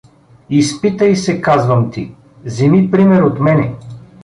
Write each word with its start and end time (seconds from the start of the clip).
Изпитай 0.49 1.15
се, 1.15 1.41
казвам 1.41 1.91
ти, 1.91 2.11
земи 2.45 2.91
пример 2.91 3.21
от 3.21 3.39
мене. 3.39 3.75